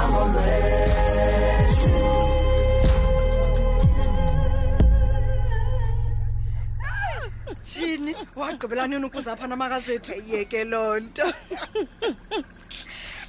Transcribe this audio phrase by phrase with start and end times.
[7.64, 11.26] shini wagqibelanini ukuzapha namakazethu yeke loo nto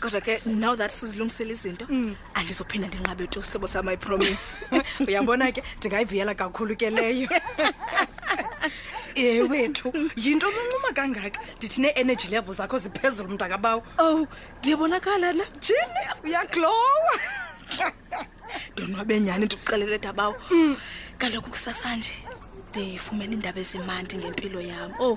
[0.02, 2.16] kodwa ke now that sizilungisela izinto mm.
[2.34, 4.58] andizophinda ndinqabe tu sihlobo sam i promise
[5.08, 7.30] uyambona ke ndingayivuyela kakhulu ke leyo
[9.16, 14.28] ewethu yinto oluncuma kangaka ndithi nee-energy levo zakho ziphezulu mntakabawo ow oh,
[14.60, 17.14] ndiyabonakala na jini uyaglowa
[18.74, 20.76] ndonwabe nyhani ndikuqelele dabawo mm.
[21.18, 22.14] kaloku kusasanje
[22.70, 25.16] ndiyifumene iindaba ezimandi ngempilo yam ow oh,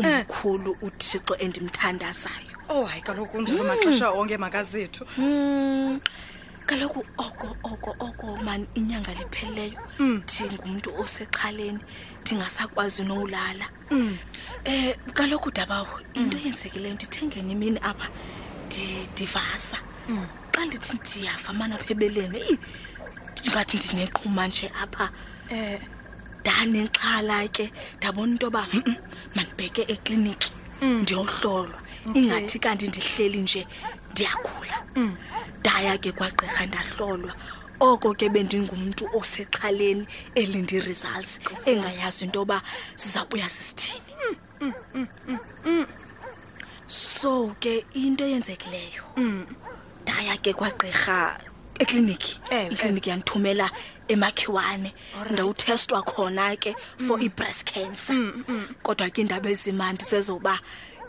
[0.00, 0.04] eh.
[0.06, 3.68] umkhulu uthixo endimthandazayo ow oh, hayi kaloku ndiyo mm.
[3.70, 6.00] maxesha onke makazethu mm
[6.70, 10.22] kaloku oko oko oko mani inyanga lipheleleyo mm.
[10.46, 11.00] ndingumntu mm.
[11.02, 11.80] osexhaleni
[12.22, 14.16] ndingasakwazi nowulala um mm.
[14.64, 16.06] eh, kaloku dabawo mm.
[16.22, 16.42] into mm.
[16.42, 18.08] eyenzekileyo ndithengeni imini apha
[19.12, 20.26] ndivasa xa mm.
[20.66, 22.42] ndithi ndiyafamana pha ebeleni
[23.48, 25.06] ngathi ndineqhuma nje apha
[25.50, 25.80] eh.
[26.40, 27.66] ndanexhala ke
[27.98, 28.94] ndabona into yoba mm -mm,
[29.34, 31.00] mandibheke ekliniki mm.
[31.02, 33.66] ndiyohlolwa mm ingathi kanti ndihleli nje
[34.12, 35.16] ndiyakhula mm.
[35.60, 37.32] ndaya ke kwagqirha ndahlolwa
[37.80, 42.62] oko ke bendingumntu osexhaleni elindi-results engayazi into yoba
[42.96, 44.02] sizawubuya sisithini
[44.60, 44.74] mm,
[45.74, 45.86] mm,
[46.86, 49.02] so ke into eyenzekileyo
[50.02, 51.40] ndaya ke kwagqirha
[51.78, 53.12] ekliniki ikliniki eh, eh.
[53.12, 53.70] yandithumela
[54.08, 54.92] emakhiwane
[55.30, 56.76] ndawuthestwa khona ke
[57.06, 58.20] for i-breast cancer
[58.82, 60.60] kodwa ke iindaba ezimandi sezoba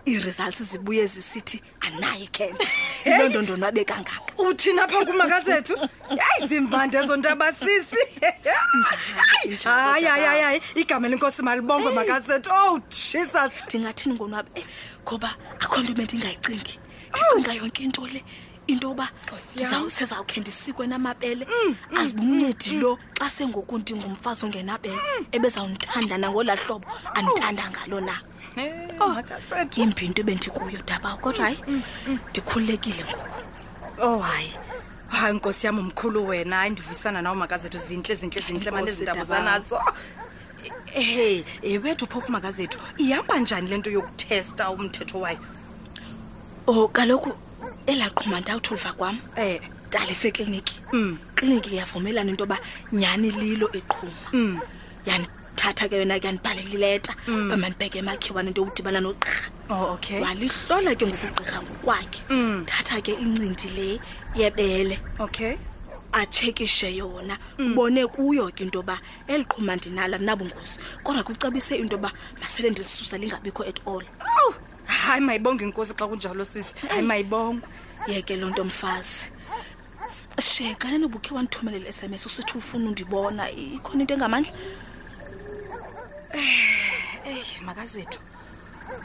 [0.06, 2.68] iresults zibuye zisithi anayi cancer
[3.06, 5.76] ilondo ndonwabe kangaka uthina pha kumakazethu
[6.10, 8.04] hey zimbande ezontaba sisi
[9.70, 14.66] hayi hayi hayi igama lenkosi malibongwe makazethu oh jesus ndingathini ngonwabe
[15.06, 15.30] ngoba
[15.62, 16.74] akho nto bendingayicingi
[17.14, 18.22] ndicinga yonke into le
[18.72, 19.10] into yoba
[19.54, 25.00] ndizawusezawukhe ndisikwe namabele mm, mm, azibuncedi mm, lo xa sengoku ndingumfazi ongenabele
[25.32, 28.16] ebezawundithanda nangola hlobo andithanda ngalo na
[29.76, 31.60] yimbi oh, into ebendikuyo dabawo kodwa hayi
[32.30, 33.26] ndikhululekile ngoku
[34.02, 34.52] o oh, hayi
[35.08, 39.80] hayi nkosi yam umkhulu wena hayi ndivuyisana nawo makazethu zintle zintle zintle manezintabo zanazo
[40.94, 45.40] ey yewethu phofu makazethu ihamba njani le nto yokuthesta umthetho wayo
[46.68, 47.34] o oh, kaloku
[47.88, 49.62] elaqhuma ndawuthi uliva kwam um eh.
[49.90, 51.18] ndalisekliniki mm.
[51.36, 52.58] kliniki yavumelana into yoba
[52.94, 54.60] nyhani lilo iqhuma mm.
[55.06, 57.48] yandithatha ke yona ke yandibhalela ileta mm.
[57.48, 62.22] uba mandibheke emakhiwane into yokudibana nogqirha oh, okay walihlola ke ngokugqirha ngokwakhe
[62.70, 64.00] thatha ke incindi le
[64.36, 65.58] yebele okay
[66.14, 72.12] atshekishe yona ubone kuyo ke into yoba eli qhuma ndinalo andinabungozi kodwa kucebise into yoba
[72.42, 74.04] masele ndilisusa lingabikho at all
[75.06, 77.62] hayi mayibonge inkosi xa kunjalo sisi hayi mayibonge
[78.08, 79.30] yeke loo nto mfazi
[80.52, 84.52] sheka nanobukhe wandithumelela i s m s usithi ufuna undibona ikhona into engamandla
[86.32, 86.50] eyi
[87.26, 88.20] eh, eh, makazethu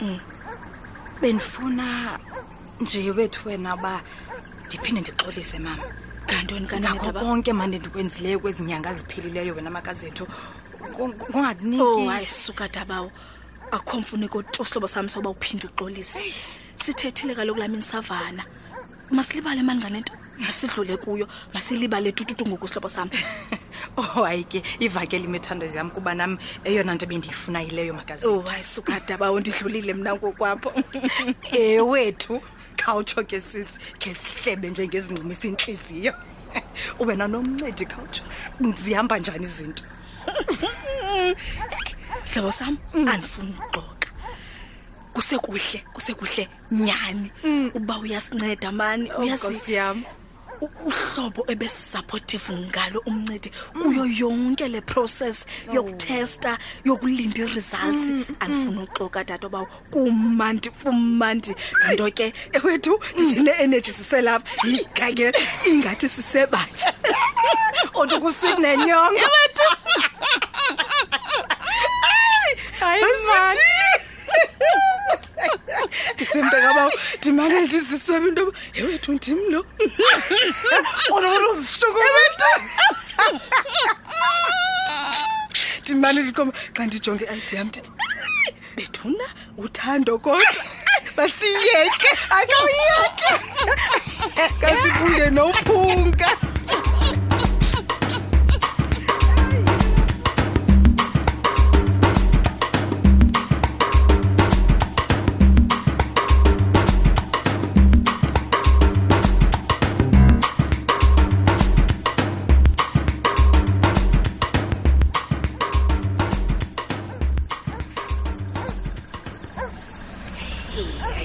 [0.01, 0.19] um
[1.21, 1.85] bendifuna
[2.79, 4.01] nje wethu wena uba
[4.65, 5.79] ndiphinde ndixolise mam
[6.25, 10.27] ngantoni kanako konke mandi ndikwenzileyo kwezi nyanga ziphelileyo wena makazethu
[10.93, 13.11] kungakuniki oh
[13.71, 16.33] akukho mfuneko tosihlobo sami soba uphinde uxolise
[16.75, 18.45] sithethile kaloku lamini savana
[19.11, 23.11] masilibale mani ngale nto masidlule kuyo masilibale tututu ngoku sihlobo sami
[23.97, 28.63] oh hayi ke ivakele imithandazo yam kuba nam eyona nto bendiyifuna yileyo magazini oh hayi
[28.63, 30.71] sukadabawo ndidlulile mna ngokwapho
[31.51, 32.41] ewethu
[32.77, 36.13] khawutsho ke sisi khe sihlebe njengezincumisa intliziyo
[36.99, 38.23] wena nomncedi khawutsho
[38.75, 39.83] zihamba njani izinto
[42.37, 43.07] sihlobo sami mm.
[43.07, 43.55] andifuni
[45.15, 47.71] uxoxa kusekuhle kusekuhle nyani mm.
[47.73, 50.03] uba uyasinceda mani oh, uyasiyami
[50.61, 53.49] uhlobo ebesupportive ngalo umncedi
[53.81, 54.13] kuyo mm.
[54.19, 55.73] yonke le process oh.
[55.73, 61.55] yokutesta yokulinda iresults andifuna uxoxa dadu bawo kumandi kumandi
[61.89, 62.33] into ke
[62.63, 65.31] wethu sine energy siselapha yikake
[65.69, 66.93] ingathi sisebatsha
[67.93, 69.63] odukuswini nenyongo wethu
[76.15, 76.83] ndisemnta ngaba
[77.17, 79.61] ndimane ndizisiwa into yoba yewethu ndim lo
[81.15, 82.49] onaonozihlukuwento
[85.81, 87.91] ndimane ndiqoma xa ndijonge i-id yam ndithi
[88.75, 89.25] bethuna
[89.63, 90.49] uthando kodwa
[91.17, 92.09] basiyeke
[92.39, 93.29] akawuyeke
[94.61, 96.29] kasibunge nophunka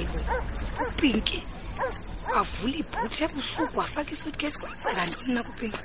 [0.00, 0.24] ebhayibhile
[0.88, 1.38] upinki
[2.38, 5.80] avula ibhuti ebusuku afake isuitcase kwenzeka ntoni nakupinki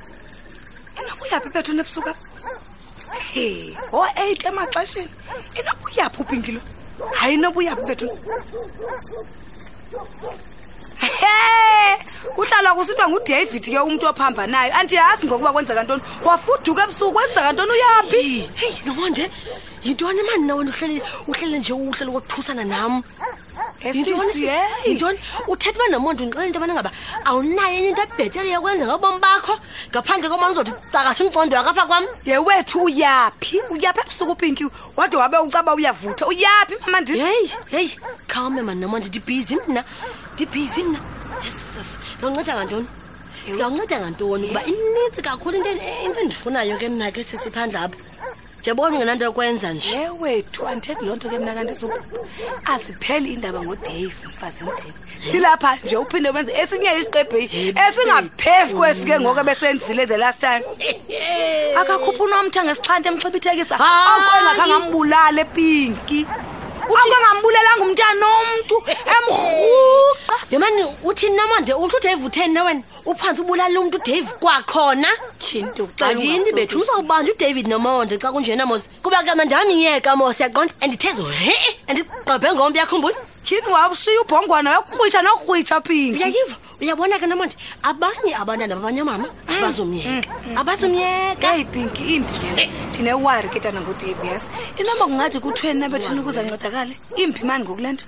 [1.00, 2.24] enakuyaphi bethona ebusuku apa
[3.32, 3.46] he
[3.92, 5.10] ngo-eit emaxesheni
[5.60, 6.62] enakuyaphi upinki lo
[7.20, 8.12] hayi nobuyaphi bethona
[11.22, 11.36] he
[12.36, 17.72] kuhlalwa kusithiwa ngudavid ke umntu ophamba nayo andiyazi ngokuba kwenzeka ntoni wafuduka ebusuku kwenzeka ntoni
[17.76, 18.24] uyaphi
[18.62, 19.24] heyi nomonde
[19.86, 21.02] yintoni imani nawena uhlele
[21.32, 22.94] uhlele nje uhlele wothusana nam
[23.86, 26.92] yintoni uthetha uba namondo ndixela into abanangaba
[27.26, 29.54] awunaye enye into ebhetele yokwenza ngobomi bakho
[29.92, 34.66] ngaphandle komana uzothi cakasa umcondo wakapha kwam ye wethu uyaphi uyaphi ebusuku upinki
[34.98, 37.90] wade wabe ucaba uyavutha uyaphi mama ndieyi heyi
[38.28, 39.82] khawume mani namondo ndibhizi mna
[40.34, 41.00] ndibhizi mna
[41.48, 42.90] esus ndawunceda ngantoni
[43.54, 47.98] ndawunceda ngantoni ukuba inintsi kakhulu into endifunayo ke mna ke sisiphandle apha
[48.68, 51.74] jabona ungenanto yokwenza nje ewethu andithethi loo nto ke mna kanti
[52.74, 54.94] azipheli indaba ngodave mfazindini
[55.32, 57.46] silapha nje uphinde wenze esinye isiqebheyi
[57.86, 60.62] esingaphezu kwesike ngoko ebesenzile the last time
[61.80, 63.76] akakhuphi unomtha ngesixhanti emxibithekisa
[64.14, 66.20] okwengakhangambulala epinki
[66.96, 68.76] akengambulelanga umntana omntu
[69.16, 75.10] emrhuqa yo mani uthini namande uthi udave utheni na wena uphantse ubulalle umntu udavid kwakhona
[75.38, 81.56] akini bethu uzawubanja udavid nomonde xa kunjenamos kuba ke mandamyeka mos yaqonda andithezo he
[81.90, 88.74] andigqibhe ngompo yakhumbula yini wawusiye ubhongwana wakrwitsha nokrwitsha pinki uyayiva uyabona ke nomonde abanye abantwana
[88.78, 89.62] babanye mama mm.
[89.62, 90.58] bazomyeka mm, mm.
[90.58, 94.46] abazomyeka eyi binki imbi leyo ndinewari ketana ngodavius
[94.78, 98.06] inoba kungathi kuthweni nabethini ukuze ancedakale imbi mani ngokule nto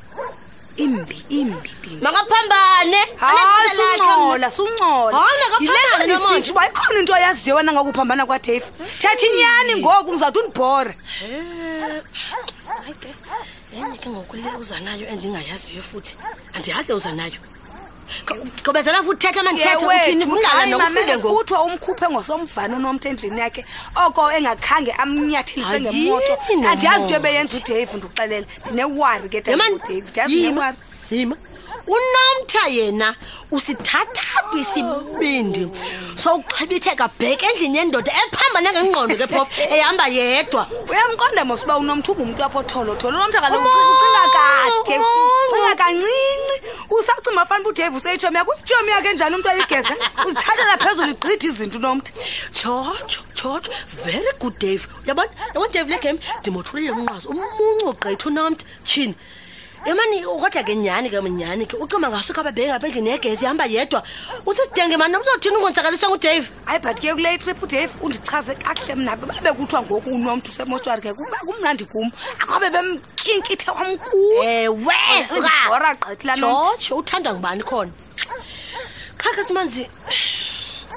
[0.78, 1.70] imbi imbi
[2.02, 8.66] makaphambane hayisuncola suncolaileisitsho uba ikhona into yaziyo wena ngokuphambana kwadave
[9.02, 10.94] thetha inyani ngoku ngizawuthi undibhore
[13.74, 16.14] enye eh, ke ngokule uza nayo endingayaziyo futhi
[16.54, 17.38] andihade uza nayo
[18.28, 23.62] gqibezela futhi uthetha manithethouthiniuthiwa umkhuphe ngosomvana unomtha endlini yakhe
[24.04, 26.34] oko engakhange amnyathelise ngemoto
[26.70, 29.84] andiyazi into ebeyenza udavid uxelele ndinewari ke tadavid
[30.32, 30.68] yima
[31.18, 31.36] yima
[31.90, 33.10] unomtha yena
[33.52, 35.64] usithathaphi sibindi
[36.24, 43.14] sowuxhibitheka bheke endlini yendoda ephamba nangengqondo ke phofu ehamba yedwa uyamqonda mosuba unomtha ungumntu apotholotholo
[43.18, 43.72] unomtha kalouinga
[44.36, 44.72] kade
[45.50, 46.56] ucinga kancinci
[46.98, 49.94] usacima fana uba udave useyitshomi yakho itshomi yakhe njani umntu ayigeze
[50.28, 52.12] uzithathela phezulu igqidha izinto unomtha
[52.58, 53.72] tshotsho tshotsho
[54.06, 59.16] very good dave uyabona yabona dave legame ndimothulile umnqwazi umuncu ugqitha unomtha tshini
[59.86, 64.04] emani kodwa-ke nyani ke nyani ke ucima ngasukho ababheke ngapha endlini yegezi ihamba yedwa
[64.46, 69.50] usisidenge mani nomzawuthina ungonzakaliswa ngudave ayi but ke kule itrip udave undichaze kakuhle mna babe
[69.56, 72.12] kuthiwa ngoku unomntu usemostwari ke kuba kumnandi kum
[72.44, 76.64] akhobe bemtyinkithe wamkuwewegoragqethilaoo
[77.00, 77.92] uthandwa ngubani khona
[79.20, 79.84] khakhe simanzi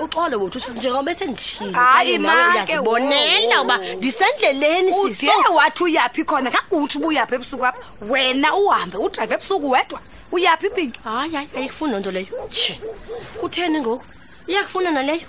[0.01, 7.35] uxole wothi usinjengoba sendishile hayi makeyazibonela uba ndisendleleni ude wathi uyaphi khona kakutsho uba uyaphi
[7.35, 7.79] ebusuku apha
[8.11, 10.01] wena uhambe udrayive ebusuku wedwa
[10.33, 12.81] uyaphi ipinki hayi hayi ayikufuni loo nto leyo tshe
[13.43, 14.05] utheni ngoku
[14.47, 15.29] iyakufuna naleyo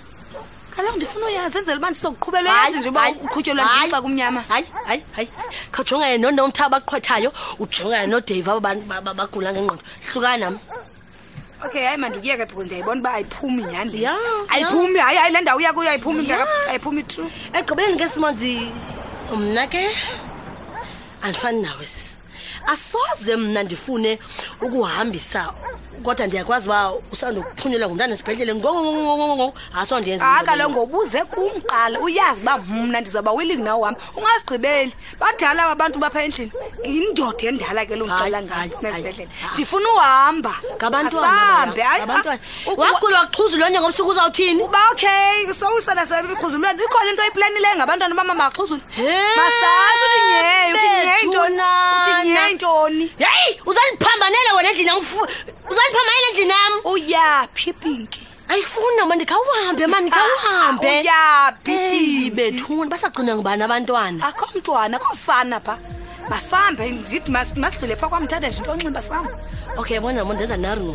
[0.76, 5.28] kaloku ndifuna uyazi enzela uba ndisokuqhubelayazi nje ubauqhutyelwandixa kumnyama hayi hayi hayi
[5.72, 8.84] khawujongane nonomtha abaqhwethayo ujongane nodave aba bantu
[9.16, 10.54] bagula ngengqondo hlukana nam
[11.64, 14.08] okay hayi mandikuyeke because ndiyayibona uba ayiphumi nyhani le
[14.54, 16.28] ayiphumi hayi hayi le ndawo uya kuyo ayiphumi
[16.70, 17.22] ayiphumi tu
[17.58, 18.72] egqibeleni ke simonzi
[19.36, 19.84] mna ke
[21.22, 22.13] andifani nawe sisi
[22.66, 24.18] asoze mna ndifune
[24.60, 25.52] ukuhambisa
[26.04, 29.48] kodwa ndiyakwazi uba usandokuphunyelwa ngumntana esibhedlele ngongongongongongongo
[29.80, 35.96] aso ndiyenza akalo ngobuze kumqala uyazi uba mna ndizawuba willing naw wam ungazigqibeli badala abantu
[36.02, 36.52] bapha endlini
[36.84, 39.54] yindoda endala ke lo ndicela ngayo nesibhedlele ah.
[39.54, 41.82] ndifuna uhamba ngabantuahambe
[42.76, 48.82] wagula wakuxhuzulwe nye ngobusuku uzawuthini uba okay sowusana sebikhuzulweni ikhona into oyiplanileyo ngabantwana uba mamaxhuzule
[49.38, 50.02] masaz
[52.26, 54.98] yintoni heyi uzandiphambanela wena endlini am
[55.70, 61.76] uzandiphambanela endlini yam uyaphi ipinki ayifuni noma ndikawuhambe ma ah, ndikawuhambe
[62.36, 65.74] bethuni basagcina ngubani abantwana akho mntwana akhofana pha
[66.30, 69.26] masambe ndithi masidlule pha kwamthanda nje into onxiba sam
[69.78, 70.94] okay bona mo ndeza narngu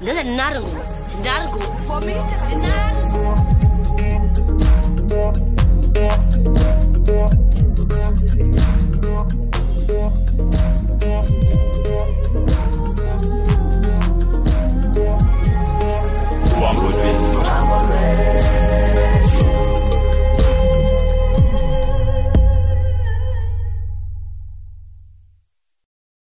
[0.00, 0.74] ndeza narngu
[1.24, 2.92] narngu for